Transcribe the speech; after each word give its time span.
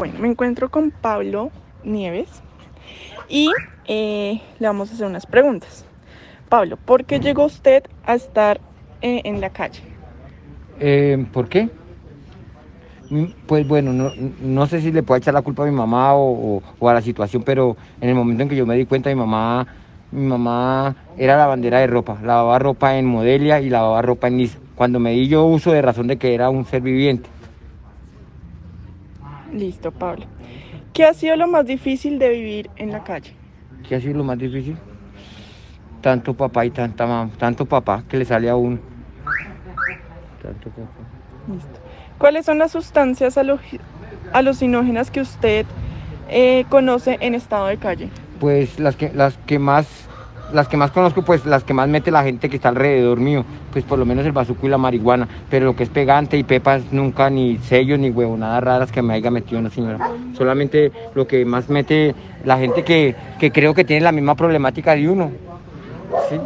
Bueno, 0.00 0.18
me 0.18 0.28
encuentro 0.28 0.70
con 0.70 0.92
Pablo 0.92 1.50
Nieves 1.84 2.40
y 3.28 3.52
eh, 3.86 4.40
le 4.58 4.66
vamos 4.66 4.90
a 4.90 4.94
hacer 4.94 5.06
unas 5.06 5.26
preguntas. 5.26 5.84
Pablo, 6.48 6.78
¿por 6.78 7.04
qué 7.04 7.20
llegó 7.20 7.44
usted 7.44 7.82
a 8.06 8.14
estar 8.14 8.62
eh, 9.02 9.20
en 9.24 9.42
la 9.42 9.50
calle? 9.50 9.82
Eh, 10.78 11.22
¿Por 11.30 11.50
qué? 11.50 11.68
Mm, 13.10 13.24
Pues 13.46 13.68
bueno, 13.68 13.92
no, 13.92 14.10
no 14.42 14.66
sé 14.66 14.80
si 14.80 14.90
le 14.90 15.02
puedo 15.02 15.18
echar 15.18 15.34
la 15.34 15.42
culpa 15.42 15.64
a 15.64 15.66
mi 15.66 15.76
mamá 15.76 16.14
o, 16.14 16.62
a 16.80 16.94
la 16.94 17.02
situación, 17.02 17.42
pero 17.42 17.76
en 18.00 18.08
el 18.08 18.14
momento 18.14 18.42
en 18.44 18.48
que 18.48 18.56
yo 18.56 18.64
me 18.64 18.76
di 18.76 18.86
cuenta, 18.86 19.10
mi 19.10 19.16
mamá, 19.16 19.66
mi 20.12 20.26
mamá 20.26 20.96
era 21.18 21.36
la 21.36 21.44
bandera 21.44 21.80
de 21.80 21.88
ropa, 21.88 22.18
lavaba 22.24 22.58
ropa 22.58 22.96
en 22.96 23.04
Modelia 23.04 23.60
y 23.60 23.68
lavaba 23.68 24.00
ropa 24.00 24.28
en 24.28 24.38
Niza. 24.38 24.58
Cuando 24.76 24.98
me 24.98 25.10
di 25.10 25.28
yo 25.28 25.44
uso 25.44 25.72
de 25.72 25.82
razón 25.82 26.06
de 26.06 26.16
que 26.16 26.32
era 26.32 26.48
un 26.48 26.64
ser 26.64 26.80
viviente. 26.80 27.28
Listo, 29.52 29.90
Pablo. 29.90 30.26
¿Qué 30.92 31.04
ha 31.04 31.14
sido 31.14 31.36
lo 31.36 31.46
más 31.46 31.66
difícil 31.66 32.18
de 32.18 32.28
vivir 32.30 32.70
en 32.76 32.90
la 32.90 33.02
calle? 33.02 33.32
¿Qué 33.88 33.94
ha 33.94 34.00
sido 34.00 34.18
lo 34.18 34.24
más 34.24 34.38
difícil? 34.38 34.76
Tanto 36.00 36.34
papá 36.34 36.64
y 36.64 36.70
tanta 36.70 37.06
mamá, 37.06 37.30
tanto 37.38 37.66
papá 37.66 38.04
que 38.08 38.16
le 38.16 38.24
sale 38.24 38.48
a 38.48 38.56
uno. 38.56 38.78
Tanto 40.42 40.70
papá. 40.70 40.88
Listo. 41.52 41.80
¿Cuáles 42.18 42.46
son 42.46 42.58
las 42.58 42.72
sustancias 42.72 43.38
alucinógenas 44.32 45.10
que 45.10 45.20
usted 45.20 45.66
eh, 46.28 46.64
conoce 46.68 47.18
en 47.20 47.34
estado 47.34 47.66
de 47.66 47.76
calle? 47.76 48.08
Pues 48.38 48.78
las 48.78 48.96
que, 48.96 49.10
las 49.12 49.36
que 49.46 49.58
más, 49.58 50.08
las 50.52 50.68
que 50.68 50.76
más 50.76 50.90
conozco, 50.90 51.22
pues 51.22 51.44
las 51.46 51.64
que 51.64 51.74
más 51.74 51.88
mete 51.88 52.10
la 52.10 52.22
gente 52.22 52.48
que 52.48 52.56
está 52.56 52.68
alrededor 52.70 53.20
mío, 53.20 53.44
pues 53.72 53.84
por 53.84 53.98
lo 53.98 54.04
menos 54.04 54.24
el 54.26 54.32
bazuco 54.32 54.66
y 54.66 54.70
la 54.70 54.78
marihuana, 54.78 55.28
pero 55.48 55.66
lo 55.66 55.76
que 55.76 55.82
es 55.84 55.88
pegante 55.88 56.36
y 56.36 56.42
pepas 56.44 56.82
nunca 56.92 57.30
ni 57.30 57.58
sellos 57.58 57.98
ni 57.98 58.10
huevonadas 58.10 58.62
raras 58.64 58.92
que 58.92 59.02
me 59.02 59.14
haya 59.14 59.30
metido 59.30 59.60
una 59.60 59.70
señora. 59.70 60.10
Solamente 60.36 60.92
lo 61.14 61.26
que 61.26 61.44
más 61.44 61.68
mete 61.68 62.14
la 62.44 62.58
gente 62.58 62.82
que, 62.84 63.14
que 63.38 63.50
creo 63.50 63.74
que 63.74 63.84
tiene 63.84 64.02
la 64.02 64.12
misma 64.12 64.34
problemática 64.34 64.94
de 64.96 65.08
uno. 65.08 65.30
¿sí? 66.28 66.36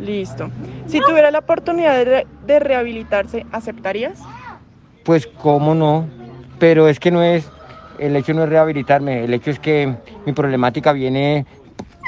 Listo. 0.00 0.50
Si 0.86 1.00
tuviera 1.00 1.30
la 1.30 1.38
oportunidad 1.38 1.94
de, 1.96 2.04
re- 2.04 2.26
de 2.46 2.58
rehabilitarse, 2.58 3.46
¿aceptarías? 3.52 4.20
Pues 5.04 5.26
cómo 5.26 5.74
no, 5.74 6.06
pero 6.58 6.88
es 6.88 6.98
que 6.98 7.10
no 7.10 7.22
es, 7.22 7.48
el 7.98 8.16
hecho 8.16 8.34
no 8.34 8.42
es 8.44 8.48
rehabilitarme, 8.48 9.24
el 9.24 9.32
hecho 9.34 9.50
es 9.50 9.58
que 9.58 9.94
mi 10.26 10.32
problemática 10.32 10.92
viene 10.92 11.46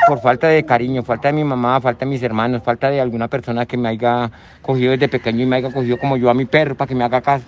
por 0.06 0.20
falta 0.20 0.48
de 0.48 0.64
cariño, 0.64 1.02
falta 1.02 1.28
de 1.28 1.34
mi 1.34 1.44
mamá, 1.44 1.80
falta 1.80 2.04
de 2.04 2.10
mis 2.10 2.22
hermanos, 2.22 2.62
falta 2.62 2.90
de 2.90 3.00
alguna 3.00 3.28
persona 3.28 3.66
que 3.66 3.76
me 3.76 3.88
haya 3.88 4.30
cogido 4.62 4.92
desde 4.92 5.08
pequeño 5.08 5.42
y 5.42 5.46
me 5.46 5.56
haya 5.56 5.72
cogido 5.72 5.98
como 5.98 6.16
yo 6.16 6.30
a 6.30 6.34
mi 6.34 6.44
perro 6.44 6.74
para 6.74 6.88
que 6.88 6.94
me 6.94 7.04
haga 7.04 7.20
caso, 7.20 7.44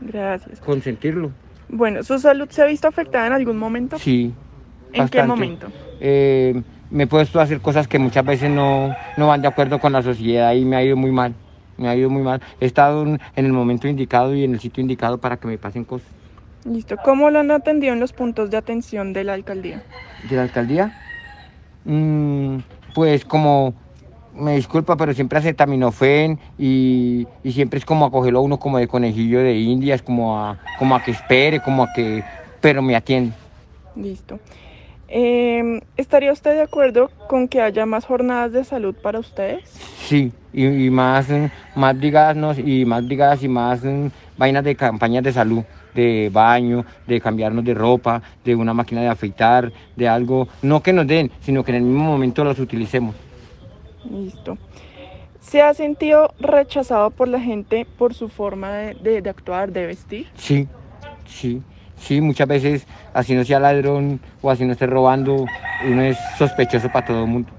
Gracias. 0.00 0.60
consentirlo. 0.60 1.30
Bueno, 1.68 2.02
¿su 2.02 2.18
salud 2.18 2.48
se 2.50 2.62
ha 2.62 2.66
visto 2.66 2.88
afectada 2.88 3.26
en 3.26 3.32
algún 3.32 3.58
momento? 3.58 3.98
Sí. 3.98 4.32
¿En 4.88 4.92
qué 4.92 5.18
bastante. 5.18 5.26
momento? 5.26 5.66
Eh, 6.00 6.62
me 6.90 7.04
he 7.04 7.06
puesto 7.06 7.40
a 7.40 7.42
hacer 7.42 7.60
cosas 7.60 7.86
que 7.88 7.98
muchas 7.98 8.24
veces 8.24 8.50
no, 8.50 8.94
no 9.18 9.28
van 9.28 9.42
de 9.42 9.48
acuerdo 9.48 9.78
con 9.78 9.92
la 9.92 10.02
sociedad 10.02 10.54
y 10.54 10.64
me 10.64 10.76
ha 10.76 10.82
ido 10.82 10.96
muy 10.96 11.10
mal. 11.12 11.34
Me 11.76 11.88
ha 11.88 11.94
ido 11.94 12.08
muy 12.08 12.22
mal. 12.22 12.40
He 12.60 12.66
estado 12.66 13.04
en 13.04 13.20
el 13.36 13.52
momento 13.52 13.86
indicado 13.86 14.34
y 14.34 14.44
en 14.44 14.54
el 14.54 14.60
sitio 14.60 14.80
indicado 14.80 15.18
para 15.18 15.36
que 15.36 15.46
me 15.46 15.58
pasen 15.58 15.84
cosas. 15.84 16.08
Listo. 16.64 16.96
¿Cómo 17.04 17.30
lo 17.30 17.38
han 17.38 17.50
atendido 17.50 17.92
en 17.92 18.00
los 18.00 18.12
puntos 18.12 18.50
de 18.50 18.56
atención 18.56 19.12
de 19.12 19.24
la 19.24 19.34
alcaldía? 19.34 19.82
¿De 20.28 20.36
la 20.36 20.42
alcaldía? 20.42 20.92
Mm, 21.84 22.58
pues 22.94 23.24
como, 23.24 23.74
me 24.32 24.56
disculpa, 24.56 24.96
pero 24.96 25.12
siempre 25.14 25.38
acetaminofén 25.38 26.38
y, 26.58 27.26
y 27.42 27.52
siempre 27.52 27.78
es 27.78 27.84
como 27.84 28.06
a 28.06 28.10
cogerlo 28.10 28.40
a 28.40 28.42
uno 28.42 28.58
como 28.58 28.78
de 28.78 28.88
conejillo 28.88 29.40
de 29.40 29.56
indias, 29.56 30.02
como 30.02 30.38
a, 30.38 30.58
como 30.78 30.94
a 30.94 31.02
que 31.02 31.10
espere, 31.10 31.60
como 31.60 31.82
a 31.82 31.92
que, 31.92 32.22
pero 32.60 32.82
me 32.82 32.96
atiende. 32.96 33.34
Listo. 33.94 34.38
Em, 35.08 35.80
¿Estaría 35.96 36.32
usted 36.32 36.52
de 36.54 36.60
acuerdo 36.60 37.10
con 37.28 37.48
que 37.48 37.62
haya 37.62 37.86
más 37.86 38.04
jornadas 38.04 38.52
de 38.52 38.62
salud 38.62 38.94
para 39.02 39.18
ustedes? 39.18 39.62
Sí, 40.06 40.32
y, 40.52 40.66
y 40.66 40.90
más, 40.90 41.30
mm, 41.30 41.46
más 41.74 41.96
brigadas, 41.96 42.36
¿no? 42.36 42.52
y 42.52 42.84
más 42.84 43.06
brigadas 43.06 43.42
y 43.42 43.48
más 43.48 43.82
mm, 43.82 44.08
vainas 44.36 44.64
de 44.64 44.76
campañas 44.76 45.22
de 45.22 45.32
salud, 45.32 45.64
de 45.94 46.30
baño, 46.32 46.84
de 47.06 47.20
cambiarnos 47.20 47.64
de 47.64 47.74
ropa, 47.74 48.22
de 48.44 48.54
una 48.54 48.74
máquina 48.74 49.00
de 49.02 49.08
afeitar, 49.08 49.72
de 49.96 50.08
algo, 50.08 50.48
no 50.62 50.82
que 50.82 50.92
nos 50.92 51.06
den, 51.06 51.30
sino 51.40 51.64
que 51.64 51.72
en 51.72 51.76
el 51.76 51.82
mismo 51.82 52.04
momento 52.04 52.44
las 52.44 52.58
utilicemos. 52.58 53.14
Listo. 54.10 54.58
¿Se 55.40 55.62
ha 55.62 55.72
sentido 55.74 56.34
rechazado 56.40 57.10
por 57.10 57.28
la 57.28 57.40
gente 57.40 57.86
por 57.96 58.14
su 58.14 58.28
forma 58.28 58.72
de, 58.72 58.94
de- 58.94 59.22
de 59.22 59.30
actuar, 59.30 59.72
de 59.72 59.86
vestir? 59.86 60.26
Sí, 60.34 60.68
sí, 61.26 61.62
sí, 61.96 62.20
muchas 62.20 62.46
veces 62.48 62.86
así 63.14 63.34
no 63.34 63.44
sea 63.44 63.60
ladrón 63.60 64.20
o 64.42 64.50
así 64.50 64.64
no 64.64 64.72
esté 64.72 64.86
robando, 64.86 65.46
uno 65.88 66.02
es 66.02 66.18
sospechoso 66.36 66.88
para 66.90 67.06
todo 67.06 67.24
el 67.24 67.30
mundo. 67.30 67.52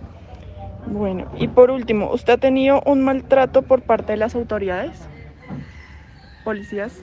Bueno, 0.86 1.26
y 1.38 1.48
por 1.48 1.72
último, 1.72 2.10
¿usted 2.12 2.34
ha 2.34 2.38
tenido 2.38 2.82
un 2.86 3.04
maltrato 3.04 3.62
por 3.62 3.82
parte 3.82 4.14
de 4.14 4.18
las 4.18 4.36
autoridades? 4.36 5.08
¿Policías? 6.50 6.94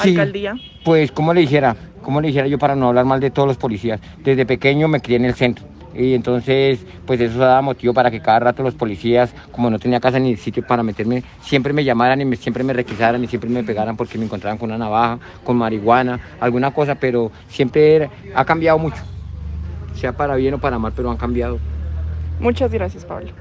Sí. 0.00 0.08
¿Alcaldía? 0.08 0.58
Pues, 0.82 1.12
como 1.12 1.34
le 1.34 1.42
dijera, 1.42 1.76
como 2.00 2.22
le 2.22 2.28
dijera 2.28 2.46
yo 2.46 2.58
para 2.58 2.74
no 2.74 2.88
hablar 2.88 3.04
mal 3.04 3.20
de 3.20 3.30
todos 3.30 3.46
los 3.46 3.58
policías, 3.58 4.00
desde 4.24 4.46
pequeño 4.46 4.88
me 4.88 5.00
crié 5.00 5.18
en 5.18 5.26
el 5.26 5.34
centro. 5.34 5.66
Y 5.92 6.14
entonces, 6.14 6.86
pues 7.04 7.20
eso 7.20 7.38
daba 7.38 7.60
motivo 7.60 7.92
para 7.92 8.10
que 8.10 8.20
cada 8.20 8.40
rato 8.40 8.62
los 8.62 8.74
policías, 8.74 9.34
como 9.52 9.68
no 9.68 9.78
tenía 9.78 10.00
casa 10.00 10.18
ni 10.18 10.38
sitio 10.38 10.62
para 10.62 10.82
meterme, 10.82 11.22
siempre 11.42 11.74
me 11.74 11.84
llamaran 11.84 12.22
y 12.22 12.24
me- 12.24 12.36
siempre 12.36 12.64
me 12.64 12.72
requisaran 12.72 13.22
y 13.22 13.26
siempre 13.26 13.50
me 13.50 13.62
pegaran 13.62 13.94
porque 13.94 14.16
me 14.16 14.24
encontraban 14.24 14.56
con 14.56 14.70
una 14.70 14.78
navaja, 14.78 15.18
con 15.44 15.58
marihuana, 15.58 16.18
alguna 16.40 16.70
cosa, 16.70 16.94
pero 16.94 17.30
siempre 17.46 17.96
era- 17.96 18.10
ha 18.34 18.46
cambiado 18.46 18.78
mucho. 18.78 19.02
Sea 19.92 20.12
para 20.12 20.34
bien 20.36 20.54
o 20.54 20.58
para 20.58 20.78
mal, 20.78 20.92
pero 20.96 21.10
han 21.10 21.18
cambiado. 21.18 21.60
Muchas 22.38 22.72
gracias, 22.72 23.04
Pablo. 23.04 23.32